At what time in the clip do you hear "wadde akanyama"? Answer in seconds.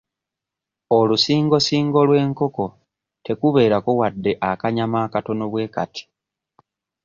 3.99-4.97